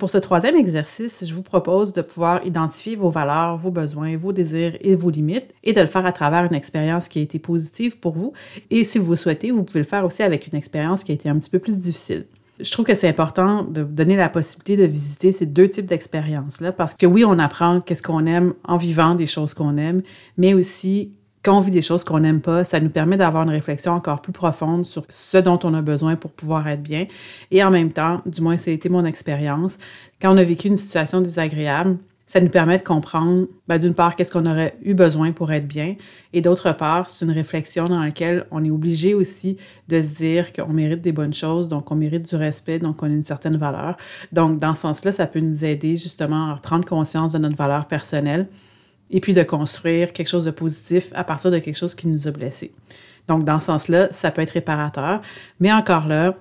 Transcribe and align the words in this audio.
Pour 0.00 0.08
ce 0.08 0.16
troisième 0.16 0.56
exercice, 0.56 1.26
je 1.26 1.34
vous 1.34 1.42
propose 1.42 1.92
de 1.92 2.00
pouvoir 2.00 2.46
identifier 2.46 2.96
vos 2.96 3.10
valeurs, 3.10 3.58
vos 3.58 3.70
besoins, 3.70 4.16
vos 4.16 4.32
désirs 4.32 4.78
et 4.80 4.94
vos 4.94 5.10
limites 5.10 5.54
et 5.62 5.74
de 5.74 5.80
le 5.82 5.86
faire 5.86 6.06
à 6.06 6.12
travers 6.12 6.46
une 6.46 6.54
expérience 6.54 7.06
qui 7.06 7.18
a 7.18 7.22
été 7.22 7.38
positive 7.38 8.00
pour 8.00 8.14
vous. 8.14 8.32
Et 8.70 8.82
si 8.84 8.98
vous 8.98 9.14
souhaitez, 9.14 9.50
vous 9.50 9.62
pouvez 9.62 9.80
le 9.80 9.86
faire 9.86 10.06
aussi 10.06 10.22
avec 10.22 10.46
une 10.46 10.56
expérience 10.56 11.04
qui 11.04 11.12
a 11.12 11.14
été 11.14 11.28
un 11.28 11.38
petit 11.38 11.50
peu 11.50 11.58
plus 11.58 11.78
difficile. 11.78 12.24
Je 12.58 12.70
trouve 12.72 12.86
que 12.86 12.94
c'est 12.94 13.08
important 13.08 13.62
de 13.64 13.82
donner 13.82 14.16
la 14.16 14.30
possibilité 14.30 14.78
de 14.78 14.84
visiter 14.84 15.32
ces 15.32 15.44
deux 15.44 15.68
types 15.68 15.84
d'expériences-là 15.84 16.72
parce 16.72 16.94
que 16.94 17.04
oui, 17.04 17.22
on 17.26 17.38
apprend 17.38 17.82
qu'est-ce 17.82 18.02
qu'on 18.02 18.24
aime 18.24 18.54
en 18.64 18.78
vivant 18.78 19.14
des 19.14 19.26
choses 19.26 19.52
qu'on 19.52 19.76
aime, 19.76 20.00
mais 20.38 20.54
aussi 20.54 21.12
quand 21.42 21.56
on 21.56 21.60
vit 21.60 21.70
des 21.70 21.82
choses 21.82 22.04
qu'on 22.04 22.20
n'aime 22.20 22.40
pas, 22.40 22.64
ça 22.64 22.80
nous 22.80 22.90
permet 22.90 23.16
d'avoir 23.16 23.44
une 23.44 23.50
réflexion 23.50 23.92
encore 23.92 24.20
plus 24.20 24.32
profonde 24.32 24.84
sur 24.84 25.04
ce 25.08 25.38
dont 25.38 25.58
on 25.62 25.72
a 25.72 25.80
besoin 25.80 26.16
pour 26.16 26.30
pouvoir 26.30 26.68
être 26.68 26.82
bien. 26.82 27.06
Et 27.50 27.64
en 27.64 27.70
même 27.70 27.92
temps, 27.92 28.20
du 28.26 28.42
moins, 28.42 28.56
été 28.56 28.88
mon 28.88 29.04
expérience, 29.04 29.78
quand 30.20 30.34
on 30.34 30.36
a 30.36 30.44
vécu 30.44 30.68
une 30.68 30.76
situation 30.76 31.20
désagréable, 31.20 31.96
ça 32.26 32.40
nous 32.40 32.48
permet 32.48 32.78
de 32.78 32.84
comprendre, 32.84 33.48
ben, 33.66 33.78
d'une 33.78 33.94
part, 33.94 34.14
qu'est-ce 34.14 34.30
qu'on 34.30 34.46
aurait 34.46 34.76
eu 34.84 34.94
besoin 34.94 35.32
pour 35.32 35.50
être 35.50 35.66
bien, 35.66 35.96
et 36.32 36.40
d'autre 36.40 36.70
part, 36.70 37.10
c'est 37.10 37.24
une 37.24 37.32
réflexion 37.32 37.88
dans 37.88 37.98
laquelle 37.98 38.46
on 38.52 38.62
est 38.64 38.70
obligé 38.70 39.14
aussi 39.14 39.56
de 39.88 40.00
se 40.00 40.16
dire 40.16 40.52
qu'on 40.52 40.72
mérite 40.72 41.00
des 41.00 41.10
bonnes 41.10 41.34
choses, 41.34 41.68
donc 41.68 41.90
on 41.90 41.96
mérite 41.96 42.28
du 42.28 42.36
respect, 42.36 42.78
donc 42.78 43.02
on 43.02 43.06
a 43.06 43.08
une 43.08 43.24
certaine 43.24 43.56
valeur. 43.56 43.96
Donc, 44.30 44.58
dans 44.58 44.74
ce 44.74 44.82
sens-là, 44.82 45.10
ça 45.10 45.26
peut 45.26 45.40
nous 45.40 45.64
aider 45.64 45.96
justement 45.96 46.52
à 46.52 46.60
prendre 46.62 46.84
conscience 46.84 47.32
de 47.32 47.38
notre 47.38 47.56
valeur 47.56 47.86
personnelle 47.86 48.46
et 49.10 49.20
puis 49.20 49.34
de 49.34 49.42
construire 49.42 50.12
quelque 50.12 50.28
chose 50.28 50.44
de 50.44 50.50
positif 50.50 51.10
à 51.14 51.24
partir 51.24 51.50
de 51.50 51.58
quelque 51.58 51.76
chose 51.76 51.94
qui 51.94 52.08
nous 52.08 52.28
a 52.28 52.30
blessés. 52.30 52.72
Donc, 53.28 53.44
dans 53.44 53.60
ce 53.60 53.66
sens-là, 53.66 54.08
ça 54.10 54.30
peut 54.30 54.42
être 54.42 54.50
réparateur, 54.50 55.20
mais 55.60 55.72
encore 55.72 56.06
là, 56.06 56.34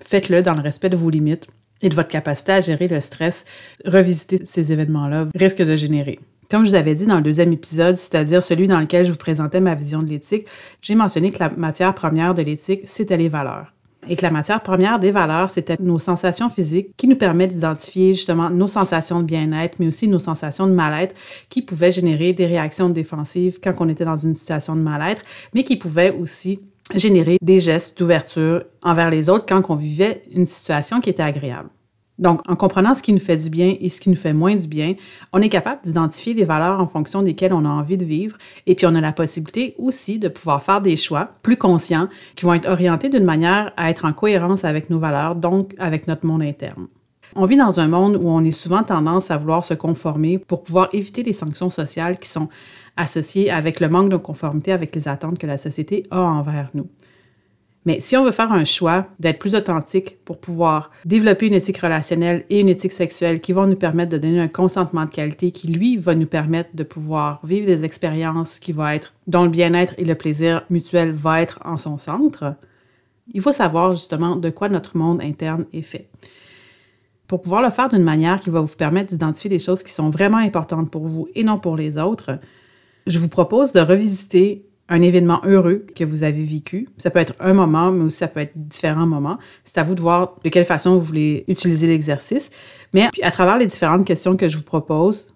faites-le 0.00 0.42
dans 0.42 0.54
le 0.54 0.60
respect 0.60 0.90
de 0.90 0.96
vos 0.96 1.10
limites 1.10 1.48
et 1.82 1.88
de 1.88 1.94
votre 1.94 2.08
capacité 2.08 2.52
à 2.52 2.60
gérer 2.60 2.88
le 2.88 3.00
stress. 3.00 3.44
Revisiter 3.84 4.44
ces 4.44 4.72
événements-là 4.72 5.26
risque 5.34 5.62
de 5.62 5.76
générer. 5.76 6.20
Comme 6.50 6.64
je 6.64 6.70
vous 6.70 6.76
avais 6.76 6.94
dit 6.94 7.06
dans 7.06 7.16
le 7.16 7.22
deuxième 7.22 7.52
épisode, 7.52 7.96
c'est-à-dire 7.96 8.42
celui 8.42 8.68
dans 8.68 8.78
lequel 8.78 9.04
je 9.04 9.10
vous 9.10 9.18
présentais 9.18 9.60
ma 9.60 9.74
vision 9.74 9.98
de 9.98 10.06
l'éthique, 10.06 10.46
j'ai 10.80 10.94
mentionné 10.94 11.30
que 11.30 11.40
la 11.40 11.50
matière 11.50 11.94
première 11.94 12.34
de 12.34 12.42
l'éthique, 12.42 12.82
c'était 12.84 13.16
les 13.16 13.28
valeurs 13.28 13.72
et 14.08 14.16
que 14.16 14.22
la 14.22 14.30
matière 14.30 14.62
première 14.62 14.98
des 14.98 15.10
valeurs, 15.10 15.50
c'était 15.50 15.76
nos 15.80 15.98
sensations 15.98 16.48
physiques 16.48 16.90
qui 16.96 17.08
nous 17.08 17.16
permettent 17.16 17.52
d'identifier 17.52 18.14
justement 18.14 18.50
nos 18.50 18.68
sensations 18.68 19.20
de 19.20 19.24
bien-être, 19.24 19.76
mais 19.78 19.88
aussi 19.88 20.08
nos 20.08 20.18
sensations 20.18 20.66
de 20.66 20.72
mal-être 20.72 21.14
qui 21.48 21.62
pouvaient 21.62 21.90
générer 21.90 22.32
des 22.32 22.46
réactions 22.46 22.88
défensives 22.88 23.58
quand 23.62 23.74
on 23.80 23.88
était 23.88 24.04
dans 24.04 24.16
une 24.16 24.34
situation 24.34 24.76
de 24.76 24.80
mal-être, 24.80 25.22
mais 25.54 25.62
qui 25.62 25.76
pouvaient 25.76 26.10
aussi 26.10 26.60
générer 26.94 27.38
des 27.42 27.60
gestes 27.60 27.98
d'ouverture 27.98 28.64
envers 28.82 29.10
les 29.10 29.28
autres 29.28 29.46
quand 29.46 29.62
on 29.68 29.74
vivait 29.74 30.22
une 30.32 30.46
situation 30.46 31.00
qui 31.00 31.10
était 31.10 31.22
agréable. 31.22 31.68
Donc, 32.18 32.40
en 32.48 32.56
comprenant 32.56 32.94
ce 32.94 33.02
qui 33.02 33.12
nous 33.12 33.18
fait 33.18 33.36
du 33.36 33.50
bien 33.50 33.76
et 33.78 33.88
ce 33.90 34.00
qui 34.00 34.08
nous 34.08 34.16
fait 34.16 34.32
moins 34.32 34.56
du 34.56 34.66
bien, 34.66 34.94
on 35.32 35.42
est 35.42 35.48
capable 35.48 35.82
d'identifier 35.84 36.32
les 36.34 36.44
valeurs 36.44 36.80
en 36.80 36.86
fonction 36.86 37.22
desquelles 37.22 37.52
on 37.52 37.64
a 37.64 37.68
envie 37.68 37.98
de 37.98 38.04
vivre 38.04 38.38
et 38.66 38.74
puis 38.74 38.86
on 38.86 38.94
a 38.94 39.00
la 39.00 39.12
possibilité 39.12 39.74
aussi 39.78 40.18
de 40.18 40.28
pouvoir 40.28 40.62
faire 40.62 40.80
des 40.80 40.96
choix 40.96 41.30
plus 41.42 41.56
conscients 41.56 42.08
qui 42.34 42.46
vont 42.46 42.54
être 42.54 42.68
orientés 42.68 43.10
d'une 43.10 43.24
manière 43.24 43.72
à 43.76 43.90
être 43.90 44.06
en 44.06 44.12
cohérence 44.12 44.64
avec 44.64 44.88
nos 44.88 44.98
valeurs, 44.98 45.36
donc 45.36 45.74
avec 45.78 46.06
notre 46.08 46.26
monde 46.26 46.42
interne. 46.42 46.86
On 47.34 47.44
vit 47.44 47.58
dans 47.58 47.80
un 47.80 47.88
monde 47.88 48.16
où 48.16 48.28
on 48.28 48.42
est 48.44 48.50
souvent 48.50 48.82
tendance 48.82 49.30
à 49.30 49.36
vouloir 49.36 49.62
se 49.62 49.74
conformer 49.74 50.38
pour 50.38 50.62
pouvoir 50.62 50.88
éviter 50.94 51.22
les 51.22 51.34
sanctions 51.34 51.68
sociales 51.68 52.18
qui 52.18 52.30
sont 52.30 52.48
associées 52.96 53.50
avec 53.50 53.80
le 53.80 53.90
manque 53.90 54.08
de 54.08 54.16
conformité 54.16 54.72
avec 54.72 54.94
les 54.94 55.06
attentes 55.06 55.38
que 55.38 55.46
la 55.46 55.58
société 55.58 56.04
a 56.10 56.20
envers 56.20 56.70
nous. 56.72 56.88
Mais 57.86 58.00
si 58.00 58.16
on 58.16 58.24
veut 58.24 58.32
faire 58.32 58.52
un 58.52 58.64
choix 58.64 59.06
d'être 59.20 59.38
plus 59.38 59.54
authentique 59.54 60.18
pour 60.24 60.38
pouvoir 60.38 60.90
développer 61.04 61.46
une 61.46 61.54
éthique 61.54 61.78
relationnelle 61.78 62.44
et 62.50 62.58
une 62.58 62.68
éthique 62.68 62.90
sexuelle 62.90 63.40
qui 63.40 63.52
vont 63.52 63.68
nous 63.68 63.76
permettre 63.76 64.10
de 64.10 64.18
donner 64.18 64.40
un 64.40 64.48
consentement 64.48 65.04
de 65.04 65.10
qualité 65.10 65.52
qui, 65.52 65.68
lui, 65.68 65.96
va 65.96 66.16
nous 66.16 66.26
permettre 66.26 66.70
de 66.74 66.82
pouvoir 66.82 67.40
vivre 67.46 67.64
des 67.64 67.84
expériences 67.84 68.58
qui 68.58 68.72
vont 68.72 68.88
être, 68.88 69.14
dont 69.28 69.44
le 69.44 69.50
bien-être 69.50 69.94
et 69.98 70.04
le 70.04 70.16
plaisir 70.16 70.64
mutuel 70.68 71.12
va 71.12 71.40
être 71.40 71.60
en 71.64 71.78
son 71.78 71.96
centre, 71.96 72.56
il 73.32 73.40
faut 73.40 73.52
savoir 73.52 73.92
justement 73.92 74.34
de 74.34 74.50
quoi 74.50 74.68
notre 74.68 74.96
monde 74.96 75.20
interne 75.22 75.66
est 75.72 75.82
fait. 75.82 76.08
Pour 77.28 77.40
pouvoir 77.40 77.62
le 77.62 77.70
faire 77.70 77.88
d'une 77.88 78.02
manière 78.02 78.40
qui 78.40 78.50
va 78.50 78.60
vous 78.60 78.76
permettre 78.76 79.10
d'identifier 79.10 79.50
des 79.50 79.58
choses 79.60 79.84
qui 79.84 79.92
sont 79.92 80.10
vraiment 80.10 80.38
importantes 80.38 80.90
pour 80.90 81.04
vous 81.04 81.28
et 81.36 81.44
non 81.44 81.58
pour 81.58 81.76
les 81.76 81.98
autres, 81.98 82.38
je 83.06 83.18
vous 83.20 83.28
propose 83.28 83.72
de 83.72 83.80
revisiter 83.80 84.66
un 84.88 85.02
événement 85.02 85.40
heureux 85.44 85.86
que 85.94 86.04
vous 86.04 86.22
avez 86.22 86.44
vécu. 86.44 86.88
Ça 86.98 87.10
peut 87.10 87.18
être 87.18 87.34
un 87.40 87.52
moment, 87.52 87.90
mais 87.90 88.04
aussi 88.04 88.18
ça 88.18 88.28
peut 88.28 88.40
être 88.40 88.52
différents 88.54 89.06
moments. 89.06 89.38
C'est 89.64 89.78
à 89.78 89.82
vous 89.82 89.94
de 89.94 90.00
voir 90.00 90.36
de 90.44 90.48
quelle 90.48 90.64
façon 90.64 90.96
vous 90.96 91.04
voulez 91.04 91.44
utiliser 91.48 91.86
l'exercice. 91.86 92.50
Mais 92.92 93.08
à 93.22 93.30
travers 93.30 93.58
les 93.58 93.66
différentes 93.66 94.06
questions 94.06 94.36
que 94.36 94.48
je 94.48 94.56
vous 94.56 94.62
propose, 94.62 95.34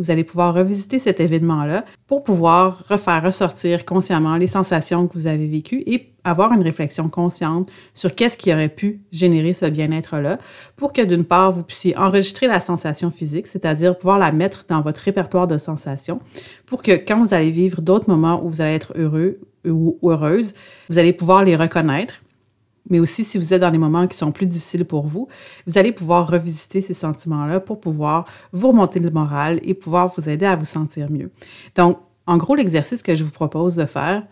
vous 0.00 0.10
allez 0.10 0.24
pouvoir 0.24 0.54
revisiter 0.54 0.98
cet 0.98 1.20
événement-là 1.20 1.84
pour 2.06 2.24
pouvoir 2.24 2.84
refaire 2.88 3.22
ressortir 3.22 3.84
consciemment 3.84 4.38
les 4.38 4.46
sensations 4.46 5.06
que 5.06 5.12
vous 5.12 5.26
avez 5.26 5.46
vécues 5.46 5.82
et 5.86 6.14
avoir 6.24 6.54
une 6.54 6.62
réflexion 6.62 7.10
consciente 7.10 7.70
sur 7.92 8.14
qu'est-ce 8.14 8.38
qui 8.38 8.50
aurait 8.50 8.70
pu 8.70 9.02
générer 9.12 9.52
ce 9.52 9.66
bien-être-là 9.66 10.38
pour 10.76 10.94
que 10.94 11.02
d'une 11.02 11.26
part, 11.26 11.52
vous 11.52 11.64
puissiez 11.64 11.98
enregistrer 11.98 12.46
la 12.46 12.60
sensation 12.60 13.10
physique, 13.10 13.46
c'est-à-dire 13.46 13.98
pouvoir 13.98 14.18
la 14.18 14.32
mettre 14.32 14.64
dans 14.68 14.80
votre 14.80 15.02
répertoire 15.02 15.46
de 15.46 15.58
sensations 15.58 16.20
pour 16.64 16.82
que 16.82 16.92
quand 16.92 17.22
vous 17.22 17.34
allez 17.34 17.50
vivre 17.50 17.82
d'autres 17.82 18.08
moments 18.08 18.42
où 18.42 18.48
vous 18.48 18.62
allez 18.62 18.76
être 18.76 18.94
heureux 18.96 19.38
ou 19.66 19.98
heureuse, 20.02 20.54
vous 20.88 20.98
allez 20.98 21.12
pouvoir 21.12 21.44
les 21.44 21.56
reconnaître 21.56 22.22
mais 22.88 22.98
aussi 22.98 23.24
si 23.24 23.38
vous 23.38 23.52
êtes 23.52 23.60
dans 23.60 23.70
des 23.70 23.78
moments 23.78 24.06
qui 24.06 24.16
sont 24.16 24.32
plus 24.32 24.46
difficiles 24.46 24.84
pour 24.84 25.06
vous, 25.06 25.28
vous 25.66 25.78
allez 25.78 25.92
pouvoir 25.92 26.28
revisiter 26.28 26.80
ces 26.80 26.94
sentiments-là 26.94 27.60
pour 27.60 27.80
pouvoir 27.80 28.26
vous 28.52 28.68
remonter 28.68 29.00
le 29.00 29.10
moral 29.10 29.60
et 29.62 29.74
pouvoir 29.74 30.08
vous 30.08 30.28
aider 30.28 30.46
à 30.46 30.56
vous 30.56 30.64
sentir 30.64 31.10
mieux. 31.10 31.30
Donc, 31.76 31.98
en 32.26 32.36
gros, 32.36 32.54
l'exercice 32.54 33.02
que 33.02 33.14
je 33.14 33.24
vous 33.24 33.32
propose 33.32 33.76
de 33.76 33.86
faire, 33.86 34.26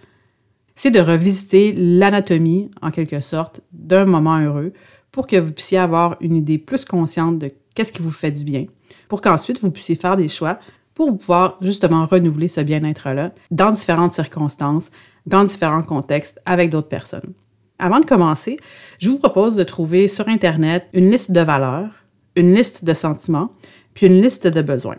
c'est 0.74 0.90
de 0.92 1.00
revisiter 1.00 1.72
l'anatomie, 1.72 2.70
en 2.80 2.90
quelque 2.90 3.20
sorte, 3.20 3.60
d'un 3.72 4.04
moment 4.04 4.38
heureux 4.38 4.72
pour 5.10 5.26
que 5.26 5.36
vous 5.36 5.52
puissiez 5.52 5.78
avoir 5.78 6.16
une 6.20 6.36
idée 6.36 6.58
plus 6.58 6.84
consciente 6.84 7.38
de 7.38 7.50
qu'est-ce 7.74 7.92
qui 7.92 8.02
vous 8.02 8.10
fait 8.10 8.30
du 8.30 8.44
bien, 8.44 8.66
pour 9.08 9.20
qu'ensuite 9.20 9.60
vous 9.60 9.72
puissiez 9.72 9.96
faire 9.96 10.16
des 10.16 10.28
choix 10.28 10.60
pour 10.94 11.16
pouvoir 11.16 11.56
justement 11.60 12.06
renouveler 12.06 12.48
ce 12.48 12.60
bien-être-là 12.60 13.32
dans 13.50 13.70
différentes 13.70 14.12
circonstances, 14.12 14.90
dans 15.26 15.44
différents 15.44 15.82
contextes, 15.82 16.40
avec 16.44 16.70
d'autres 16.70 16.88
personnes. 16.88 17.32
Avant 17.78 18.00
de 18.00 18.04
commencer, 18.04 18.56
je 18.98 19.08
vous 19.08 19.18
propose 19.18 19.54
de 19.54 19.62
trouver 19.62 20.08
sur 20.08 20.26
Internet 20.26 20.88
une 20.92 21.10
liste 21.10 21.30
de 21.30 21.40
valeurs, 21.40 21.90
une 22.34 22.52
liste 22.52 22.84
de 22.84 22.92
sentiments, 22.92 23.50
puis 23.94 24.08
une 24.08 24.20
liste 24.20 24.48
de 24.48 24.62
besoins. 24.62 24.98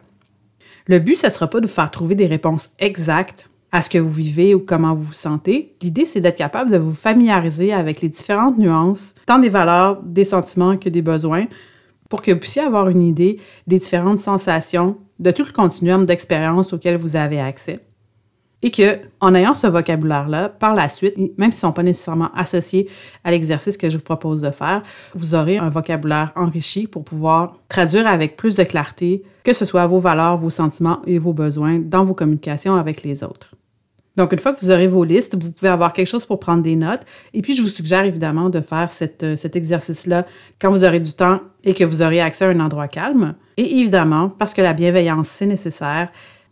Le 0.87 0.99
but, 0.99 1.17
ce 1.17 1.27
ne 1.27 1.31
sera 1.31 1.49
pas 1.49 1.59
de 1.59 1.67
vous 1.67 1.73
faire 1.73 1.91
trouver 1.91 2.15
des 2.15 2.25
réponses 2.25 2.69
exactes 2.79 3.49
à 3.73 3.81
ce 3.81 3.89
que 3.89 3.97
vous 3.97 4.09
vivez 4.09 4.55
ou 4.55 4.59
comment 4.59 4.95
vous 4.95 5.03
vous 5.03 5.13
sentez. 5.13 5.75
L'idée, 5.81 6.05
c'est 6.05 6.21
d'être 6.21 6.37
capable 6.37 6.71
de 6.71 6.77
vous 6.77 6.93
familiariser 6.93 7.73
avec 7.73 8.01
les 8.01 8.09
différentes 8.09 8.57
nuances, 8.57 9.13
tant 9.25 9.39
des 9.39 9.49
valeurs, 9.49 10.01
des 10.01 10.23
sentiments 10.23 10.77
que 10.77 10.89
des 10.89 11.01
besoins, 11.01 11.47
pour 12.09 12.21
que 12.21 12.31
vous 12.31 12.39
puissiez 12.39 12.61
avoir 12.61 12.87
une 12.87 13.03
idée 13.03 13.39
des 13.67 13.77
différentes 13.77 14.19
sensations, 14.19 14.97
de 15.19 15.31
tout 15.31 15.43
le 15.45 15.51
continuum 15.51 16.05
d'expérience 16.05 16.71
auquel 16.71 16.95
vous 16.95 17.17
avez 17.17 17.41
accès 17.41 17.81
et 18.61 18.71
que 18.71 18.99
en 19.19 19.33
ayant 19.35 19.53
ce 19.53 19.67
vocabulaire-là, 19.67 20.49
par 20.49 20.75
la 20.75 20.89
suite, 20.89 21.17
même 21.17 21.51
s'ils 21.51 21.65
ne 21.65 21.69
sont 21.69 21.71
pas 21.71 21.83
nécessairement 21.83 22.31
associés 22.35 22.89
à 23.23 23.31
l'exercice 23.31 23.77
que 23.77 23.89
je 23.89 23.97
vous 23.97 24.03
propose 24.03 24.41
de 24.41 24.51
faire, 24.51 24.83
vous 25.15 25.35
aurez 25.35 25.57
un 25.57 25.69
vocabulaire 25.69 26.31
enrichi 26.35 26.87
pour 26.87 27.03
pouvoir 27.03 27.55
traduire 27.69 28.07
avec 28.07 28.35
plus 28.35 28.55
de 28.55 28.63
clarté 28.63 29.23
que 29.43 29.53
ce 29.53 29.65
soit 29.65 29.87
vos 29.87 29.99
valeurs, 29.99 30.37
vos 30.37 30.49
sentiments 30.49 31.01
et 31.05 31.17
vos 31.17 31.33
besoins 31.33 31.79
dans 31.79 32.03
vos 32.03 32.13
communications 32.13 32.75
avec 32.75 33.03
les 33.03 33.23
autres. 33.23 33.55
Donc, 34.19 34.33
une 34.33 34.39
fois 34.39 34.51
que 34.51 34.59
vous 34.59 34.69
aurez 34.69 34.87
vos 34.87 35.05
listes, 35.05 35.41
vous 35.41 35.51
pouvez 35.53 35.69
avoir 35.69 35.93
quelque 35.93 36.07
chose 36.07 36.25
pour 36.25 36.41
prendre 36.41 36.61
des 36.61 36.75
notes. 36.75 37.01
Et 37.33 37.41
puis, 37.41 37.55
je 37.55 37.61
vous 37.61 37.69
suggère 37.69 38.03
évidemment 38.03 38.49
de 38.49 38.59
faire 38.59 38.89
euh, 39.23 39.35
cet 39.37 39.55
exercice-là 39.55 40.25
quand 40.59 40.69
vous 40.71 40.83
aurez 40.83 40.99
du 40.99 41.13
temps 41.13 41.39
et 41.63 41.73
que 41.73 41.85
vous 41.85 42.01
aurez 42.01 42.19
accès 42.19 42.43
à 42.43 42.49
un 42.49 42.59
endroit 42.59 42.89
calme. 42.89 43.35
Et 43.55 43.79
évidemment, 43.79 44.27
parce 44.27 44.53
que 44.53 44.61
la 44.61 44.73
bienveillance, 44.73 45.29
c'est 45.29 45.45
nécessaire, 45.45 46.09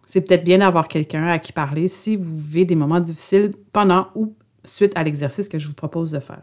c'est 0.07 0.21
peut-être 0.21 0.43
bien 0.43 0.59
d'avoir 0.59 0.87
quelqu'un 0.87 1.27
à 1.27 1.37
qui 1.37 1.51
parler 1.51 1.87
si 1.87 2.15
vous 2.15 2.23
vivez 2.23 2.65
des 2.65 2.75
moments 2.75 3.01
difficiles 3.01 3.51
pendant 3.73 4.07
ou 4.15 4.33
suite 4.63 4.93
à 4.95 5.03
l'exercice 5.03 5.49
que 5.49 5.59
je 5.59 5.67
vous 5.67 5.75
propose 5.75 6.11
de 6.11 6.19
faire. 6.19 6.41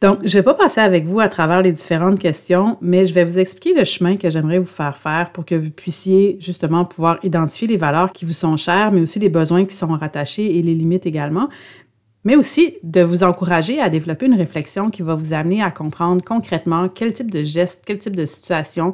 Donc, 0.00 0.20
je 0.22 0.26
ne 0.26 0.40
vais 0.40 0.44
pas 0.44 0.54
passer 0.54 0.80
avec 0.80 1.06
vous 1.06 1.18
à 1.18 1.28
travers 1.28 1.60
les 1.60 1.72
différentes 1.72 2.20
questions, 2.20 2.78
mais 2.80 3.04
je 3.04 3.12
vais 3.12 3.24
vous 3.24 3.40
expliquer 3.40 3.76
le 3.76 3.82
chemin 3.82 4.16
que 4.16 4.30
j'aimerais 4.30 4.60
vous 4.60 4.66
faire 4.66 4.96
faire 4.96 5.32
pour 5.32 5.44
que 5.44 5.56
vous 5.56 5.72
puissiez 5.72 6.36
justement 6.40 6.84
pouvoir 6.84 7.18
identifier 7.24 7.66
les 7.66 7.76
valeurs 7.76 8.12
qui 8.12 8.24
vous 8.24 8.32
sont 8.32 8.56
chères, 8.56 8.92
mais 8.92 9.00
aussi 9.00 9.18
les 9.18 9.28
besoins 9.28 9.64
qui 9.64 9.74
sont 9.74 9.88
rattachés 9.88 10.56
et 10.56 10.62
les 10.62 10.76
limites 10.76 11.04
également, 11.04 11.48
mais 12.22 12.36
aussi 12.36 12.76
de 12.84 13.00
vous 13.00 13.24
encourager 13.24 13.80
à 13.80 13.88
développer 13.88 14.26
une 14.26 14.34
réflexion 14.34 14.90
qui 14.90 15.02
va 15.02 15.16
vous 15.16 15.32
amener 15.32 15.64
à 15.64 15.72
comprendre 15.72 16.22
concrètement 16.24 16.88
quel 16.88 17.12
type 17.12 17.32
de 17.32 17.42
geste, 17.42 17.82
quel 17.84 17.98
type 17.98 18.14
de 18.14 18.24
situation 18.24 18.92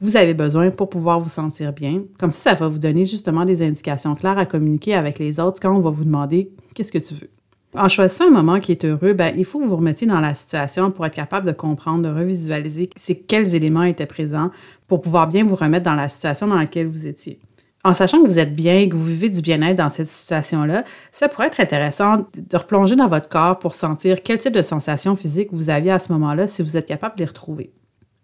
vous 0.00 0.16
avez 0.16 0.34
besoin 0.34 0.70
pour 0.70 0.88
pouvoir 0.88 1.20
vous 1.20 1.28
sentir 1.28 1.72
bien. 1.72 2.02
Comme 2.18 2.30
ça, 2.30 2.50
ça 2.50 2.54
va 2.54 2.68
vous 2.68 2.78
donner 2.78 3.04
justement 3.04 3.44
des 3.44 3.62
indications 3.62 4.14
claires 4.14 4.38
à 4.38 4.46
communiquer 4.46 4.94
avec 4.94 5.18
les 5.18 5.40
autres 5.40 5.60
quand 5.60 5.74
on 5.74 5.80
va 5.80 5.90
vous 5.90 6.04
demander 6.04 6.50
qu'est-ce 6.74 6.92
que 6.92 6.98
tu 6.98 7.14
veux. 7.14 7.30
En 7.76 7.88
choisissant 7.88 8.28
un 8.28 8.30
moment 8.30 8.60
qui 8.60 8.70
est 8.70 8.84
heureux, 8.84 9.14
ben, 9.14 9.34
il 9.36 9.44
faut 9.44 9.58
que 9.58 9.64
vous 9.64 9.76
remettiez 9.76 10.06
dans 10.06 10.20
la 10.20 10.34
situation 10.34 10.92
pour 10.92 11.06
être 11.06 11.14
capable 11.14 11.46
de 11.46 11.52
comprendre, 11.52 12.08
de 12.08 12.14
revisualiser 12.14 12.88
quels 13.26 13.56
éléments 13.56 13.82
étaient 13.82 14.06
présents 14.06 14.50
pour 14.86 15.00
pouvoir 15.00 15.26
bien 15.26 15.44
vous 15.44 15.56
remettre 15.56 15.84
dans 15.84 15.96
la 15.96 16.08
situation 16.08 16.46
dans 16.46 16.56
laquelle 16.56 16.86
vous 16.86 17.08
étiez. 17.08 17.40
En 17.82 17.92
sachant 17.92 18.22
que 18.22 18.28
vous 18.28 18.38
êtes 18.38 18.54
bien, 18.54 18.88
que 18.88 18.94
vous 18.94 19.04
vivez 19.04 19.28
du 19.28 19.42
bien-être 19.42 19.76
dans 19.76 19.90
cette 19.90 20.06
situation-là, 20.06 20.84
ça 21.12 21.28
pourrait 21.28 21.48
être 21.48 21.60
intéressant 21.60 22.24
de 22.34 22.56
replonger 22.56 22.96
dans 22.96 23.08
votre 23.08 23.28
corps 23.28 23.58
pour 23.58 23.74
sentir 23.74 24.22
quel 24.22 24.38
type 24.38 24.54
de 24.54 24.62
sensations 24.62 25.16
physiques 25.16 25.48
vous 25.52 25.68
aviez 25.68 25.90
à 25.90 25.98
ce 25.98 26.12
moment-là 26.12 26.48
si 26.48 26.62
vous 26.62 26.76
êtes 26.76 26.86
capable 26.86 27.16
de 27.16 27.20
les 27.20 27.26
retrouver. 27.26 27.72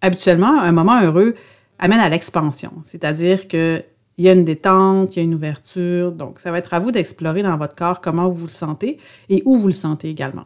Habituellement, 0.00 0.60
un 0.60 0.72
moment 0.72 1.02
heureux 1.02 1.34
amène 1.80 1.98
à 1.98 2.08
l'expansion, 2.08 2.72
c'est-à-dire 2.84 3.48
que 3.48 3.82
il 4.18 4.24
y 4.24 4.28
a 4.28 4.32
une 4.34 4.44
détente, 4.44 5.16
il 5.16 5.18
y 5.18 5.22
a 5.22 5.22
une 5.22 5.34
ouverture. 5.34 6.12
Donc, 6.12 6.40
ça 6.40 6.50
va 6.50 6.58
être 6.58 6.74
à 6.74 6.78
vous 6.78 6.92
d'explorer 6.92 7.42
dans 7.42 7.56
votre 7.56 7.74
corps 7.74 8.02
comment 8.02 8.28
vous 8.28 8.44
le 8.44 8.52
sentez 8.52 8.98
et 9.30 9.42
où 9.46 9.56
vous 9.56 9.68
le 9.68 9.72
sentez 9.72 10.10
également. 10.10 10.44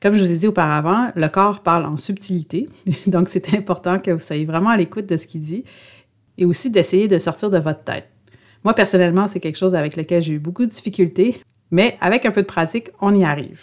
Comme 0.00 0.14
je 0.14 0.24
vous 0.24 0.32
ai 0.32 0.36
dit 0.36 0.46
auparavant, 0.46 1.12
le 1.14 1.28
corps 1.28 1.60
parle 1.60 1.84
en 1.84 1.98
subtilité, 1.98 2.66
donc 3.06 3.28
c'est 3.28 3.54
important 3.54 3.98
que 3.98 4.10
vous 4.10 4.20
soyez 4.20 4.46
vraiment 4.46 4.70
à 4.70 4.78
l'écoute 4.78 5.04
de 5.04 5.18
ce 5.18 5.26
qu'il 5.26 5.42
dit 5.42 5.64
et 6.38 6.46
aussi 6.46 6.70
d'essayer 6.70 7.06
de 7.06 7.18
sortir 7.18 7.50
de 7.50 7.58
votre 7.58 7.84
tête. 7.84 8.08
Moi, 8.64 8.72
personnellement, 8.72 9.28
c'est 9.28 9.40
quelque 9.40 9.58
chose 9.58 9.74
avec 9.74 9.96
lequel 9.96 10.22
j'ai 10.22 10.32
eu 10.32 10.38
beaucoup 10.38 10.64
de 10.64 10.70
difficultés, 10.70 11.42
mais 11.70 11.98
avec 12.00 12.24
un 12.24 12.30
peu 12.30 12.40
de 12.40 12.46
pratique, 12.46 12.88
on 13.02 13.12
y 13.12 13.22
arrive. 13.22 13.60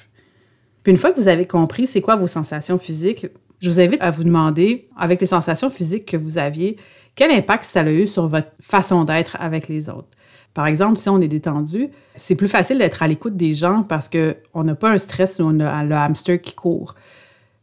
Puis 0.83 0.91
une 0.91 0.97
fois 0.97 1.11
que 1.11 1.19
vous 1.19 1.27
avez 1.27 1.45
compris 1.45 1.87
c'est 1.87 2.01
quoi 2.01 2.15
vos 2.15 2.27
sensations 2.27 2.77
physiques, 2.77 3.27
je 3.61 3.69
vous 3.69 3.79
invite 3.79 4.01
à 4.01 4.11
vous 4.11 4.23
demander, 4.23 4.89
avec 4.97 5.21
les 5.21 5.27
sensations 5.27 5.69
physiques 5.69 6.05
que 6.05 6.17
vous 6.17 6.37
aviez, 6.37 6.77
quel 7.15 7.31
impact 7.31 7.63
ça 7.63 7.81
a 7.81 7.91
eu 7.91 8.07
sur 8.07 8.25
votre 8.27 8.51
façon 8.59 9.03
d'être 9.03 9.37
avec 9.39 9.67
les 9.67 9.89
autres. 9.89 10.09
Par 10.53 10.67
exemple, 10.67 10.97
si 10.97 11.09
on 11.09 11.21
est 11.21 11.27
détendu, 11.27 11.89
c'est 12.15 12.35
plus 12.35 12.47
facile 12.47 12.79
d'être 12.79 13.03
à 13.03 13.07
l'écoute 13.07 13.37
des 13.37 13.53
gens 13.53 13.83
parce 13.83 14.09
qu'on 14.09 14.63
n'a 14.63 14.75
pas 14.75 14.89
un 14.89 14.97
stress 14.97 15.39
ou 15.39 15.43
on 15.43 15.59
a 15.59 15.83
le 15.83 15.95
hamster 15.95 16.41
qui 16.41 16.55
court. 16.55 16.95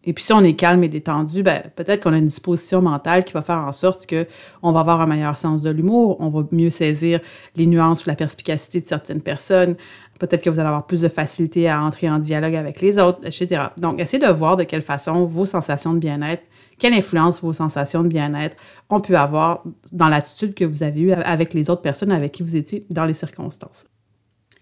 Et 0.05 0.15
puis 0.15 0.25
si 0.25 0.33
on 0.33 0.43
est 0.43 0.55
calme 0.55 0.85
et 0.85 0.89
détendu, 0.89 1.43
ben, 1.43 1.65
peut-être 1.77 2.03
qu'on 2.03 2.15
a 2.15 2.19
une 2.19 2.29
disposition 2.29 2.81
mentale 2.81 3.25
qui 3.25 3.35
va 3.35 3.43
faire 3.43 3.59
en 3.59 3.73
sorte 3.73 4.07
qu'on 4.09 4.73
va 4.73 4.81
avoir 4.81 5.03
un 5.03 5.07
meilleur 5.07 5.37
sens 5.37 5.61
de 5.61 5.69
l'humour, 5.69 6.17
on 6.21 6.29
va 6.29 6.45
mieux 6.51 6.71
saisir 6.71 7.21
les 7.57 7.67
nuances 7.67 8.07
ou 8.07 8.09
la 8.09 8.15
perspicacité 8.15 8.81
de 8.81 8.89
certaines 8.89 9.21
personnes, 9.21 9.77
peut-être 10.19 10.43
que 10.43 10.51
vous 10.51 10.59
allez 10.59 10.69
avoir 10.69 10.87
plus 10.87 11.03
de 11.03 11.09
facilité 11.09 11.69
à 11.69 11.81
entrer 11.83 12.11
en 12.11 12.19
dialogue 12.19 12.55
avec 12.55 12.81
les 12.81 12.99
autres, 12.99 13.21
etc. 13.25 13.63
Donc, 13.79 14.01
essayez 14.01 14.25
de 14.25 14.31
voir 14.33 14.57
de 14.57 14.65
quelle 14.65 14.83
façon 14.83 15.25
vos 15.25 15.47
sensations 15.47 15.95
de 15.95 15.99
bien-être 15.99 16.43
quelle 16.79 16.95
influence 16.95 17.43
vos 17.43 17.53
sensations 17.53 18.03
de 18.03 18.09
bien-être 18.09 18.57
ont 18.89 19.01
pu 19.01 19.17
avoir 19.17 19.65
dans 19.93 20.09
l'attitude 20.09 20.55
que 20.55 20.65
vous 20.65 20.83
avez 20.83 21.01
eue 21.01 21.13
avec 21.13 21.53
les 21.53 21.71
autres 21.71 21.83
personnes 21.83 22.13
avec 22.13 22.33
qui 22.33 22.43
vous 22.43 22.57
étiez 22.57 22.87
dans 22.89 23.05
les 23.05 23.15
circonstances. 23.15 23.87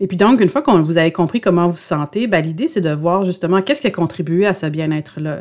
Et 0.00 0.06
puis 0.06 0.16
donc, 0.16 0.40
une 0.40 0.48
fois 0.48 0.62
que 0.62 0.70
vous 0.70 0.98
avez 0.98 1.12
compris 1.12 1.40
comment 1.40 1.66
vous 1.66 1.72
vous 1.72 1.78
sentez, 1.78 2.26
ben, 2.26 2.40
l'idée, 2.40 2.68
c'est 2.68 2.80
de 2.80 2.90
voir 2.90 3.24
justement 3.24 3.62
qu'est-ce 3.62 3.80
qui 3.80 3.86
a 3.86 3.90
contribué 3.90 4.46
à 4.46 4.54
ce 4.54 4.66
bien-être-là. 4.66 5.40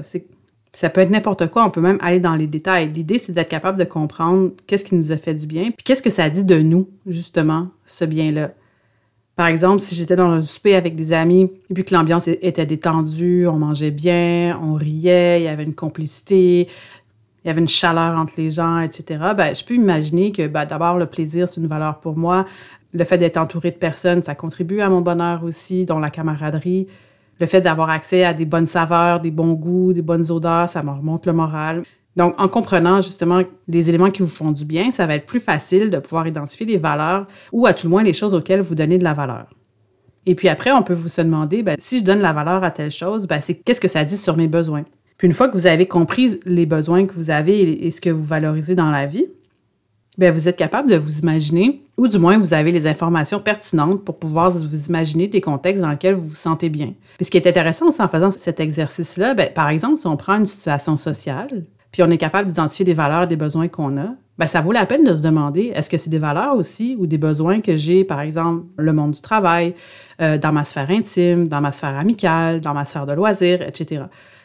Ça 0.74 0.90
peut 0.90 1.02
être 1.02 1.10
n'importe 1.10 1.48
quoi, 1.48 1.66
on 1.66 1.70
peut 1.70 1.82
même 1.82 1.98
aller 2.02 2.20
dans 2.20 2.36
les 2.36 2.48
détails. 2.48 2.92
L'idée, 2.92 3.18
c'est 3.18 3.32
d'être 3.32 3.50
capable 3.50 3.78
de 3.78 3.84
comprendre 3.84 4.52
qu'est-ce 4.68 4.86
qui 4.86 4.96
nous 4.96 5.12
a 5.12 5.18
fait 5.18 5.34
du 5.34 5.48
bien, 5.48 5.72
puis 5.72 5.84
qu'est-ce 5.84 6.04
que 6.04 6.10
ça 6.10 6.30
dit 6.30 6.44
de 6.44 6.62
nous, 6.62 6.90
justement, 7.06 7.70
ce 7.86 8.06
bien-là. 8.06 8.52
Par 9.36 9.48
exemple, 9.48 9.82
si 9.82 9.96
j'étais 9.96 10.16
dans 10.16 10.30
un 10.30 10.42
souper 10.42 10.76
avec 10.76 10.96
des 10.96 11.12
amis 11.12 11.52
et 11.70 11.74
puis 11.74 11.84
que 11.84 11.94
l'ambiance 11.94 12.28
était 12.28 12.66
détendue, 12.66 13.48
on 13.48 13.58
mangeait 13.58 13.92
bien, 13.92 14.58
on 14.64 14.76
riait, 14.76 15.42
il 15.42 15.44
y 15.44 15.48
avait 15.50 15.66
une 15.66 15.76
complicité, 15.76 16.70
il 17.44 17.48
y 17.48 17.52
avait 17.52 17.60
une 17.60 17.68
chaleur 17.68 18.18
entre 18.18 18.34
les 18.38 18.50
gens, 18.50 18.80
etc., 18.80 19.20
ben, 19.36 19.54
je 19.54 19.64
peux 19.64 19.76
imaginer 19.76 20.32
que 20.32 20.48
ben, 20.48 20.66
d'abord, 20.66 20.98
le 20.98 21.06
plaisir, 21.06 21.50
c'est 21.50 21.60
une 21.60 21.68
valeur 21.68 22.00
pour 22.00 22.18
moi. 22.18 22.46
Le 22.94 23.04
fait 23.04 23.18
d'être 23.18 23.38
entouré 23.38 23.72
de 23.72 23.76
personnes, 23.76 24.24
ça 24.24 24.36
contribue 24.36 24.80
à 24.80 24.90
mon 24.90 25.02
bonheur 25.02 25.44
aussi, 25.44 25.86
dont 25.86 26.00
la 26.00 26.10
camaraderie. 26.10 26.88
Le 27.40 27.46
fait 27.46 27.60
d'avoir 27.60 27.90
accès 27.90 28.24
à 28.24 28.34
des 28.34 28.46
bonnes 28.46 28.66
saveurs, 28.66 29.20
des 29.20 29.32
bons 29.32 29.54
goûts, 29.54 29.92
des 29.92 30.02
bonnes 30.02 30.32
odeurs, 30.32 30.70
ça 30.70 30.82
me 30.82 30.92
remonte 30.92 31.26
le 31.26 31.34
moral. 31.34 31.84
Donc, 32.16 32.34
en 32.40 32.48
comprenant 32.48 33.02
justement 33.02 33.42
les 33.68 33.90
éléments 33.90 34.12
qui 34.12 34.22
vous 34.22 34.30
font 34.30 34.52
du 34.52 34.64
bien, 34.64 34.92
ça 34.92 35.06
va 35.06 35.16
être 35.16 35.26
plus 35.26 35.40
facile 35.40 35.90
de 35.90 35.98
pouvoir 36.00 36.28
identifier 36.28 36.66
les 36.66 36.78
valeurs 36.78 37.28
ou 37.52 37.66
à 37.66 37.74
tout 37.74 37.88
le 37.88 37.92
moins 37.92 38.04
les 38.04 38.14
choses 38.14 38.34
auxquelles 38.34 38.62
vous 38.62 38.76
donnez 38.76 38.98
de 38.98 39.04
la 39.04 39.14
valeur. 39.14 39.48
Et 40.26 40.34
puis 40.34 40.50
après, 40.50 40.72
on 40.72 40.82
peut 40.82 40.94
vous 40.94 41.10
se 41.10 41.22
demander, 41.22 41.62
ben, 41.62 41.76
si 41.78 42.00
je 42.00 42.04
donne 42.04 42.20
la 42.20 42.34
valeur 42.34 42.64
à 42.64 42.72
telle 42.72 42.92
chose, 42.92 43.28
ben, 43.28 43.42
c'est 43.42 43.56
qu'est-ce 43.56 43.82
que 43.82 43.88
ça 43.88 44.04
dit 44.04 44.18
sur 44.18 44.38
mes 44.38 44.48
besoins? 44.48 44.86
Puis 45.18 45.28
une 45.28 45.34
fois 45.34 45.50
que 45.50 45.54
vous 45.54 45.68
avez 45.68 45.86
compris 45.88 46.40
les 46.46 46.66
besoins 46.66 47.06
que 47.06 47.14
vous 47.14 47.30
avez 47.30 47.86
et 47.86 47.92
ce 47.92 48.02
que 48.02 48.10
vous 48.10 48.24
valorisez 48.24 48.76
dans 48.76 48.90
la 48.90 49.06
vie, 49.06 49.28
ben, 50.18 50.34
vous 50.34 50.48
êtes 50.48 50.56
capable 50.56 50.90
de 50.90 50.96
vous 50.96 51.20
imaginer, 51.20 51.84
ou 51.98 52.08
du 52.08 52.18
moins 52.18 52.38
vous 52.38 52.54
avez 52.54 52.72
les 52.72 52.88
informations 52.88 53.40
pertinentes 53.40 54.04
pour 54.06 54.18
pouvoir 54.18 54.50
vous 54.50 54.88
imaginer 54.88 55.28
des 55.28 55.42
contextes 55.42 55.82
dans 55.82 55.90
lesquels 55.90 56.16
vous 56.16 56.30
vous 56.30 56.36
sentez 56.36 56.70
bien. 56.70 56.94
Puis 57.18 57.26
ce 57.26 57.32
qui 57.32 57.38
est 57.38 57.48
intéressant 57.48 57.88
aussi 57.90 58.02
en 58.02 58.08
faisant 58.08 58.32
cet 58.32 58.62
exercice-là, 58.62 59.34
ben, 59.34 59.50
par 59.54 59.70
exemple, 59.70 59.98
si 59.98 60.08
on 60.08 60.16
prend 60.16 60.36
une 60.36 60.46
situation 60.46 60.96
sociale, 60.96 61.66
puis 61.96 62.04
on 62.04 62.10
est 62.10 62.18
capable 62.18 62.50
d'identifier 62.50 62.84
des 62.84 62.94
valeurs, 62.94 63.26
des 63.26 63.38
besoins 63.38 63.70
qu'on 63.70 63.96
a, 63.96 64.10
ben 64.38 64.48
ça 64.48 64.60
vaut 64.60 64.74
la 64.74 64.86
peine 64.86 65.06
de 65.06 65.16
se 65.16 65.22
demander 65.22 65.72
est-ce 65.74 65.90
que 65.90 65.96
c'est 65.96 66.10
des 66.10 66.20
valeurs 66.20 66.58
aussi 66.58 66.98
ou 67.00 67.08
des 67.08 67.18
besoins 67.18 67.62
que 67.62 67.78
j'ai, 67.78 68.04
par 68.04 68.20
exemple, 68.20 68.66
le 68.76 68.92
monde 68.92 69.12
du 69.12 69.22
travail, 69.22 69.76
euh, 70.20 70.38
dans 70.38 70.52
ma 70.52 70.66
sphère 70.66 70.92
intime, 70.92 71.48
dans 71.48 71.62
ma 71.62 71.72
sphère 71.72 71.96
amicale, 71.98 72.60
dans 72.60 72.74
ma 72.74 72.84
sphère 72.84 73.06
de 73.06 73.14
loisirs, 73.14 73.62
etc. 73.62 74.04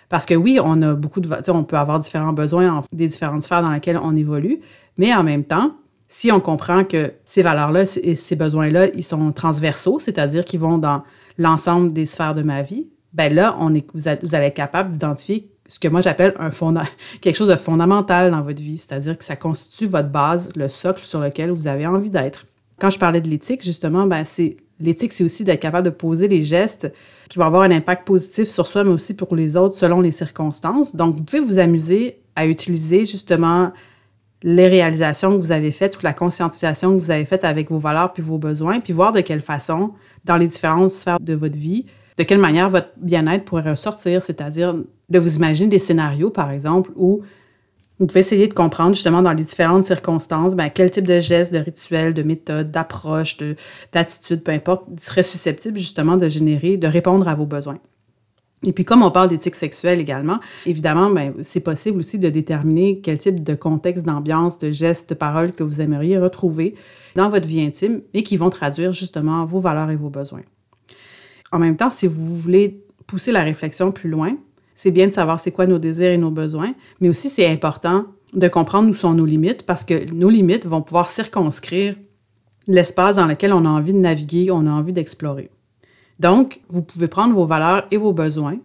Parce 0.09 0.27
que 0.27 0.35
oui, 0.35 0.61
on 0.63 0.81
a 0.81 0.95
beaucoup 0.95 1.21
de, 1.21 1.29
on 1.51 1.65
peut 1.65 1.77
avoir 1.77 1.99
différents 1.99 2.33
besoins 2.33 2.73
en, 2.73 2.85
des 2.93 3.09
différentes 3.09 3.43
sphères 3.43 3.63
dans 3.63 3.73
lesquelles 3.73 3.99
on 4.01 4.15
évolue, 4.15 4.61
mais 4.97 5.13
en 5.13 5.25
même 5.25 5.43
temps, 5.43 5.73
si 6.07 6.31
on 6.31 6.39
comprend 6.39 6.85
que 6.85 7.15
ces 7.25 7.43
valeurs-là 7.43 7.83
et 8.01 8.15
ces 8.15 8.37
besoins-là, 8.37 8.91
ils 8.95 9.03
sont 9.03 9.33
transversaux, 9.33 9.99
c'est-à-dire 9.99 10.45
qu'ils 10.45 10.61
vont 10.61 10.79
dans 10.79 11.03
l'ensemble 11.37 11.93
des 11.93 12.07
sphères 12.07 12.35
de 12.35 12.43
ma 12.43 12.63
vie, 12.63 12.91
ben 13.13 13.35
là, 13.35 13.57
on 13.59 13.75
est, 13.75 13.85
vous, 13.93 14.07
allez 14.09 14.47
être 14.47 14.55
capable 14.55 14.93
d'identifier 14.93 15.50
ce 15.71 15.79
que 15.79 15.87
moi 15.87 16.01
j'appelle 16.01 16.35
un 16.39 16.51
quelque 17.21 17.37
chose 17.37 17.49
de 17.49 17.57
fondamental 17.57 18.33
dans 18.33 18.43
votre 18.43 18.61
vie, 18.61 18.77
c'est-à-dire 18.77 19.17
que 19.17 19.25
ça 19.25 19.37
constitue 19.37 19.87
votre 19.87 20.09
base, 20.09 20.51
le 20.57 20.69
socle 20.69 21.05
sur 21.05 21.21
lequel 21.21 21.53
vous 21.53 21.69
avez 21.69 21.87
envie 21.87 22.11
d'être. 22.11 22.47
Quand 22.81 22.91
je 22.91 22.99
parlais 22.99 23.21
de 23.21 23.29
l'éthique, 23.29 23.65
justement, 23.65 24.07
ben 24.07 24.25
c'est 24.25 24.57
l'éthique, 24.81 25.13
c'est 25.13 25.23
aussi 25.23 25.45
d'être 25.45 25.61
capable 25.61 25.85
de 25.85 25.91
poser 25.91 26.27
les 26.27 26.43
gestes 26.43 26.93
qui 27.29 27.39
vont 27.39 27.45
avoir 27.45 27.63
un 27.63 27.71
impact 27.71 28.05
positif 28.05 28.49
sur 28.49 28.67
soi, 28.67 28.83
mais 28.83 28.91
aussi 28.91 29.15
pour 29.15 29.37
les 29.37 29.57
autres 29.57 29.77
selon 29.77 30.01
les 30.01 30.11
circonstances. 30.11 30.97
Donc, 30.97 31.17
vous 31.17 31.23
pouvez 31.23 31.41
vous 31.41 31.59
amuser 31.59 32.19
à 32.35 32.47
utiliser 32.47 33.05
justement 33.05 33.73
les 34.43 34.67
réalisations 34.67 35.37
que 35.37 35.41
vous 35.41 35.53
avez 35.53 35.71
faites 35.71 35.99
ou 35.99 36.01
la 36.03 36.15
conscientisation 36.15 36.97
que 36.97 37.01
vous 37.01 37.11
avez 37.11 37.27
faite 37.27 37.45
avec 37.45 37.71
vos 37.71 37.79
valeurs 37.79 38.13
puis 38.13 38.23
vos 38.23 38.39
besoins, 38.39 38.81
puis 38.81 38.93
voir 38.93 39.13
de 39.13 39.21
quelle 39.21 39.43
façon, 39.43 39.93
dans 40.25 40.37
les 40.37 40.49
différentes 40.49 40.91
sphères 40.91 41.21
de 41.21 41.35
votre 41.35 41.57
vie, 41.57 41.87
de 42.17 42.25
quelle 42.25 42.39
manière 42.39 42.71
votre 42.71 42.89
bien-être 42.97 43.45
pourrait 43.45 43.71
ressortir, 43.71 44.23
c'est-à-dire 44.23 44.75
de 45.11 45.19
vous 45.19 45.37
imaginer 45.37 45.69
des 45.69 45.79
scénarios, 45.79 46.31
par 46.31 46.51
exemple, 46.51 46.91
où 46.97 47.23
vous 47.99 48.07
pouvez 48.07 48.21
essayer 48.21 48.49
de 48.49 48.55
comprendre 48.55 48.95
justement 48.95 49.21
dans 49.21 49.33
les 49.33 49.45
différentes 49.45 49.85
circonstances 49.85 50.55
ben, 50.55 50.71
quel 50.71 50.91
type 50.91 51.07
de 51.07 51.21
gestes, 51.21 51.53
de 51.53 51.59
rituels, 51.59 52.15
de 52.15 52.23
méthodes, 52.23 52.71
d'approches, 52.71 53.37
d'attitudes, 53.93 54.43
peu 54.43 54.53
importe, 54.53 54.85
serait 54.99 55.23
susceptible 55.23 55.79
justement 55.79 56.17
de 56.17 56.29
générer, 56.29 56.79
de 56.79 56.87
répondre 56.87 57.29
à 57.29 57.35
vos 57.35 57.45
besoins. 57.45 57.79
Et 58.67 58.73
puis, 58.73 58.85
comme 58.85 59.03
on 59.03 59.11
parle 59.11 59.29
d'éthique 59.29 59.55
sexuelle 59.55 60.01
également, 60.01 60.39
évidemment, 60.65 61.11
ben, 61.11 61.35
c'est 61.41 61.61
possible 61.61 61.99
aussi 61.99 62.19
de 62.19 62.29
déterminer 62.31 63.01
quel 63.01 63.19
type 63.19 63.43
de 63.43 63.55
contexte, 63.55 64.05
d'ambiance, 64.05 64.59
de 64.59 64.71
gestes, 64.71 65.11
de 65.11 65.15
paroles 65.15 65.53
que 65.53 65.63
vous 65.63 65.81
aimeriez 65.81 66.19
retrouver 66.19 66.75
dans 67.17 67.29
votre 67.29 67.49
vie 67.49 67.63
intime 67.63 68.03
et 68.15 68.23
qui 68.23 68.39
vont 68.39 68.51
traduire 68.51 68.93
justement 68.93 69.45
vos 69.45 69.61
valeurs 69.61 69.91
et 69.91 69.97
vos 69.97 70.11
besoins. 70.11 70.43
En 71.53 71.59
même 71.59 71.77
temps, 71.77 71.91
si 71.91 72.07
vous 72.07 72.39
voulez 72.39 72.83
pousser 73.07 73.33
la 73.33 73.43
réflexion 73.43 73.93
plus 73.93 74.09
loin, 74.09 74.37
c'est 74.81 74.93
bien 74.93 75.09
de 75.09 75.13
savoir 75.13 75.41
c'est 75.41 75.51
quoi 75.51 75.67
nos 75.67 75.79
désirs 75.79 76.11
et 76.11 76.17
nos 76.17 76.31
besoins, 76.31 76.73
mais 77.01 77.11
aussi 77.11 77.29
c'est 77.29 77.47
important 77.47 78.07
de 78.33 78.49
comprendre 78.49 78.89
où 78.89 78.95
sont 78.95 79.13
nos 79.13 79.27
limites 79.27 79.67
parce 79.67 79.85
que 79.85 80.11
nos 80.11 80.31
limites 80.31 80.65
vont 80.65 80.81
pouvoir 80.81 81.11
circonscrire 81.11 81.97
l'espace 82.67 83.17
dans 83.17 83.27
lequel 83.27 83.53
on 83.53 83.67
a 83.67 83.69
envie 83.69 83.93
de 83.93 83.99
naviguer, 83.99 84.51
on 84.51 84.67
a 84.67 84.71
envie 84.71 84.95
d'explorer. 84.95 85.51
Donc, 86.19 86.63
vous 86.71 86.81
pouvez 86.81 87.09
prendre 87.09 87.35
vos 87.35 87.45
valeurs 87.45 87.87
et 87.91 87.99
vos 87.99 88.15
besoins, 88.15 88.57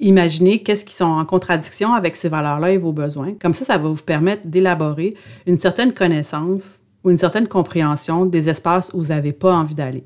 imaginer 0.00 0.62
qu'est-ce 0.62 0.86
qui 0.86 0.94
sont 0.94 1.04
en 1.04 1.26
contradiction 1.26 1.92
avec 1.92 2.16
ces 2.16 2.30
valeurs-là 2.30 2.70
et 2.70 2.78
vos 2.78 2.94
besoins. 2.94 3.34
Comme 3.34 3.52
ça, 3.52 3.66
ça 3.66 3.76
va 3.76 3.90
vous 3.90 4.02
permettre 4.02 4.46
d'élaborer 4.46 5.16
une 5.46 5.58
certaine 5.58 5.92
connaissance 5.92 6.78
ou 7.04 7.10
une 7.10 7.18
certaine 7.18 7.46
compréhension 7.46 8.24
des 8.24 8.48
espaces 8.48 8.90
où 8.94 9.02
vous 9.02 9.08
n'avez 9.08 9.34
pas 9.34 9.54
envie 9.54 9.74
d'aller. 9.74 10.04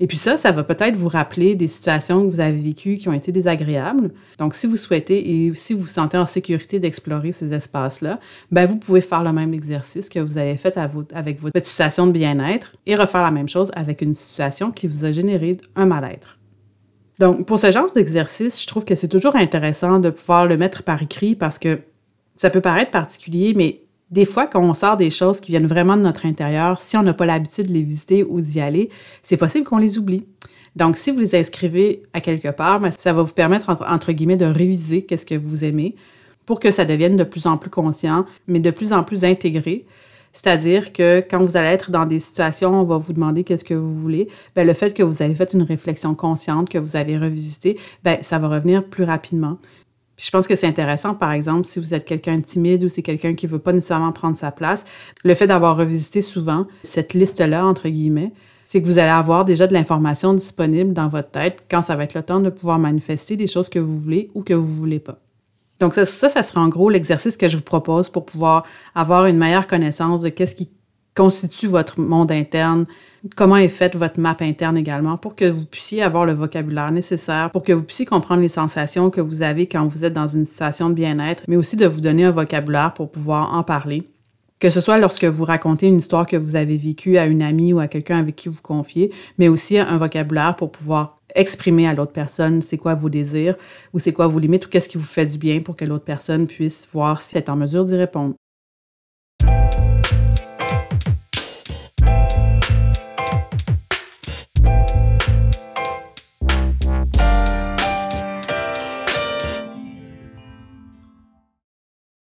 Et 0.00 0.06
puis 0.06 0.16
ça, 0.16 0.36
ça 0.36 0.52
va 0.52 0.62
peut-être 0.62 0.94
vous 0.94 1.08
rappeler 1.08 1.54
des 1.54 1.66
situations 1.66 2.24
que 2.24 2.30
vous 2.30 2.40
avez 2.40 2.60
vécues 2.60 2.98
qui 2.98 3.08
ont 3.08 3.12
été 3.12 3.32
désagréables. 3.32 4.12
Donc, 4.38 4.54
si 4.54 4.66
vous 4.66 4.76
souhaitez 4.76 5.46
et 5.46 5.54
si 5.54 5.74
vous 5.74 5.80
vous 5.82 5.86
sentez 5.86 6.16
en 6.16 6.26
sécurité 6.26 6.78
d'explorer 6.78 7.32
ces 7.32 7.52
espaces-là, 7.52 8.20
ben 8.52 8.66
vous 8.66 8.78
pouvez 8.78 9.00
faire 9.00 9.24
le 9.24 9.32
même 9.32 9.54
exercice 9.54 10.08
que 10.08 10.20
vous 10.20 10.38
avez 10.38 10.56
fait 10.56 10.78
avec 11.12 11.40
votre 11.40 11.64
situation 11.64 12.06
de 12.06 12.12
bien-être 12.12 12.76
et 12.86 12.94
refaire 12.94 13.22
la 13.22 13.32
même 13.32 13.48
chose 13.48 13.72
avec 13.74 14.00
une 14.02 14.14
situation 14.14 14.70
qui 14.70 14.86
vous 14.86 15.04
a 15.04 15.10
généré 15.10 15.56
un 15.74 15.86
mal-être. 15.86 16.38
Donc, 17.18 17.46
pour 17.46 17.58
ce 17.58 17.72
genre 17.72 17.90
d'exercice, 17.92 18.62
je 18.62 18.66
trouve 18.68 18.84
que 18.84 18.94
c'est 18.94 19.08
toujours 19.08 19.34
intéressant 19.34 19.98
de 19.98 20.10
pouvoir 20.10 20.46
le 20.46 20.56
mettre 20.56 20.84
par 20.84 21.02
écrit 21.02 21.34
parce 21.34 21.58
que 21.58 21.80
ça 22.36 22.50
peut 22.50 22.60
paraître 22.60 22.92
particulier, 22.92 23.52
mais 23.56 23.80
des 24.10 24.24
fois, 24.24 24.46
quand 24.46 24.62
on 24.62 24.74
sort 24.74 24.96
des 24.96 25.10
choses 25.10 25.40
qui 25.40 25.50
viennent 25.50 25.66
vraiment 25.66 25.96
de 25.96 26.02
notre 26.02 26.26
intérieur, 26.26 26.80
si 26.80 26.96
on 26.96 27.02
n'a 27.02 27.14
pas 27.14 27.26
l'habitude 27.26 27.66
de 27.66 27.72
les 27.72 27.82
visiter 27.82 28.24
ou 28.24 28.40
d'y 28.40 28.60
aller, 28.60 28.88
c'est 29.22 29.36
possible 29.36 29.66
qu'on 29.66 29.78
les 29.78 29.98
oublie. 29.98 30.26
Donc, 30.76 30.96
si 30.96 31.10
vous 31.10 31.18
les 31.18 31.34
inscrivez 31.34 32.02
à 32.12 32.20
quelque 32.20 32.48
part, 32.48 32.80
ben, 32.80 32.90
ça 32.90 33.12
va 33.12 33.22
vous 33.22 33.32
permettre, 33.32 33.76
entre, 33.86 34.12
guillemets, 34.12 34.36
de 34.36 34.46
réviser 34.46 35.02
qu'est-ce 35.02 35.26
que 35.26 35.34
vous 35.34 35.64
aimez 35.64 35.94
pour 36.46 36.60
que 36.60 36.70
ça 36.70 36.86
devienne 36.86 37.16
de 37.16 37.24
plus 37.24 37.46
en 37.46 37.58
plus 37.58 37.68
conscient, 37.68 38.24
mais 38.46 38.60
de 38.60 38.70
plus 38.70 38.92
en 38.92 39.02
plus 39.02 39.24
intégré. 39.24 39.84
C'est-à-dire 40.32 40.92
que 40.92 41.22
quand 41.28 41.44
vous 41.44 41.56
allez 41.56 41.68
être 41.68 41.90
dans 41.90 42.06
des 42.06 42.20
situations, 42.20 42.80
on 42.80 42.84
va 42.84 42.96
vous 42.96 43.12
demander 43.12 43.44
qu'est-ce 43.44 43.64
que 43.64 43.74
vous 43.74 43.92
voulez, 43.92 44.28
bien, 44.54 44.64
le 44.64 44.72
fait 44.72 44.94
que 44.94 45.02
vous 45.02 45.20
avez 45.20 45.34
fait 45.34 45.52
une 45.52 45.62
réflexion 45.62 46.14
consciente, 46.14 46.68
que 46.70 46.78
vous 46.78 46.96
avez 46.96 47.18
revisité, 47.18 47.78
bien, 48.04 48.18
ça 48.22 48.38
va 48.38 48.48
revenir 48.48 48.84
plus 48.84 49.04
rapidement. 49.04 49.58
Je 50.18 50.30
pense 50.30 50.48
que 50.48 50.56
c'est 50.56 50.66
intéressant, 50.66 51.14
par 51.14 51.32
exemple, 51.32 51.64
si 51.64 51.78
vous 51.78 51.94
êtes 51.94 52.04
quelqu'un 52.04 52.38
de 52.38 52.44
timide 52.44 52.82
ou 52.84 52.88
c'est 52.88 53.02
quelqu'un 53.02 53.34
qui 53.34 53.46
ne 53.46 53.52
veut 53.52 53.60
pas 53.60 53.72
nécessairement 53.72 54.12
prendre 54.12 54.36
sa 54.36 54.50
place, 54.50 54.84
le 55.24 55.34
fait 55.34 55.46
d'avoir 55.46 55.76
revisité 55.76 56.20
souvent 56.20 56.66
cette 56.82 57.14
liste-là, 57.14 57.64
entre 57.64 57.88
guillemets, 57.88 58.32
c'est 58.64 58.82
que 58.82 58.86
vous 58.86 58.98
allez 58.98 59.10
avoir 59.10 59.44
déjà 59.44 59.66
de 59.66 59.72
l'information 59.72 60.34
disponible 60.34 60.92
dans 60.92 61.08
votre 61.08 61.30
tête 61.30 61.64
quand 61.70 61.82
ça 61.82 61.96
va 61.96 62.04
être 62.04 62.14
le 62.14 62.22
temps 62.22 62.40
de 62.40 62.50
pouvoir 62.50 62.78
manifester 62.78 63.36
des 63.36 63.46
choses 63.46 63.68
que 63.68 63.78
vous 63.78 63.98
voulez 63.98 64.30
ou 64.34 64.42
que 64.42 64.52
vous 64.52 64.66
ne 64.66 64.78
voulez 64.78 64.98
pas. 64.98 65.20
Donc 65.80 65.94
ça, 65.94 66.04
ça, 66.04 66.28
ça 66.28 66.42
sera 66.42 66.60
en 66.60 66.68
gros 66.68 66.90
l'exercice 66.90 67.36
que 67.36 67.46
je 67.46 67.56
vous 67.56 67.62
propose 67.62 68.08
pour 68.08 68.26
pouvoir 68.26 68.64
avoir 68.96 69.26
une 69.26 69.38
meilleure 69.38 69.68
connaissance 69.68 70.22
de 70.22 70.28
qu'est-ce 70.28 70.56
qui 70.56 70.68
constitue 71.18 71.66
votre 71.66 71.98
monde 71.98 72.30
interne, 72.30 72.86
comment 73.34 73.56
est 73.56 73.68
faite 73.68 73.96
votre 73.96 74.20
map 74.20 74.36
interne 74.38 74.76
également, 74.76 75.16
pour 75.16 75.34
que 75.34 75.46
vous 75.46 75.66
puissiez 75.66 76.00
avoir 76.00 76.24
le 76.24 76.32
vocabulaire 76.32 76.92
nécessaire, 76.92 77.50
pour 77.50 77.64
que 77.64 77.72
vous 77.72 77.82
puissiez 77.82 78.06
comprendre 78.06 78.40
les 78.40 78.48
sensations 78.48 79.10
que 79.10 79.20
vous 79.20 79.42
avez 79.42 79.66
quand 79.66 79.84
vous 79.88 80.04
êtes 80.04 80.12
dans 80.12 80.28
une 80.28 80.46
situation 80.46 80.88
de 80.90 80.94
bien-être, 80.94 81.42
mais 81.48 81.56
aussi 81.56 81.76
de 81.76 81.86
vous 81.86 82.00
donner 82.00 82.24
un 82.24 82.30
vocabulaire 82.30 82.94
pour 82.94 83.10
pouvoir 83.10 83.52
en 83.52 83.64
parler? 83.64 84.08
Que 84.60 84.70
ce 84.70 84.80
soit 84.80 84.98
lorsque 84.98 85.24
vous 85.24 85.44
racontez 85.44 85.88
une 85.88 85.96
histoire 85.96 86.24
que 86.24 86.36
vous 86.36 86.54
avez 86.54 86.76
vécue 86.76 87.18
à 87.18 87.26
une 87.26 87.42
amie 87.42 87.72
ou 87.72 87.80
à 87.80 87.88
quelqu'un 87.88 88.20
avec 88.20 88.36
qui 88.36 88.48
vous 88.48 88.62
confiez, 88.62 89.12
mais 89.38 89.48
aussi 89.48 89.76
un 89.76 89.96
vocabulaire 89.96 90.54
pour 90.54 90.70
pouvoir 90.70 91.18
exprimer 91.34 91.88
à 91.88 91.94
l'autre 91.94 92.12
personne 92.12 92.62
c'est 92.62 92.78
quoi 92.78 92.94
vos 92.94 93.10
désirs 93.10 93.56
ou 93.92 93.98
c'est 93.98 94.12
quoi 94.12 94.28
vos 94.28 94.38
limites 94.38 94.66
ou 94.66 94.68
qu'est-ce 94.68 94.88
qui 94.88 94.98
vous 94.98 95.04
fait 95.04 95.26
du 95.26 95.36
bien 95.36 95.60
pour 95.60 95.76
que 95.76 95.84
l'autre 95.84 96.04
personne 96.04 96.46
puisse 96.46 96.88
voir 96.92 97.20
si 97.20 97.36
elle 97.36 97.42
est 97.42 97.50
en 97.50 97.56
mesure 97.56 97.84
d'y 97.84 97.96
répondre. 97.96 98.34